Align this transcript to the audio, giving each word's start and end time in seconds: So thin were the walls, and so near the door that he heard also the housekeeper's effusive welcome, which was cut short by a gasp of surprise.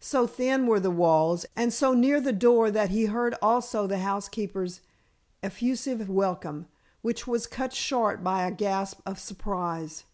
So 0.00 0.26
thin 0.26 0.66
were 0.66 0.78
the 0.78 0.90
walls, 0.90 1.46
and 1.56 1.72
so 1.72 1.94
near 1.94 2.20
the 2.20 2.34
door 2.34 2.70
that 2.70 2.90
he 2.90 3.06
heard 3.06 3.34
also 3.40 3.86
the 3.86 4.00
housekeeper's 4.00 4.82
effusive 5.42 6.06
welcome, 6.06 6.66
which 7.00 7.26
was 7.26 7.46
cut 7.46 7.72
short 7.72 8.22
by 8.22 8.44
a 8.46 8.50
gasp 8.50 9.00
of 9.06 9.18
surprise. 9.18 10.04